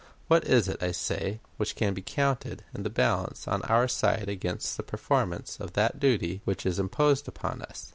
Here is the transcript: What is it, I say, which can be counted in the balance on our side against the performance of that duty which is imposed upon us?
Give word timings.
What 0.29 0.45
is 0.45 0.67
it, 0.67 0.81
I 0.81 0.93
say, 0.93 1.41
which 1.57 1.75
can 1.75 1.93
be 1.93 2.01
counted 2.01 2.63
in 2.73 2.81
the 2.81 2.89
balance 2.89 3.47
on 3.47 3.61
our 3.61 3.87
side 3.87 4.29
against 4.29 4.75
the 4.75 4.81
performance 4.81 5.57
of 5.59 5.73
that 5.73 5.99
duty 5.99 6.41
which 6.43 6.65
is 6.65 6.79
imposed 6.79 7.27
upon 7.27 7.61
us? 7.61 7.89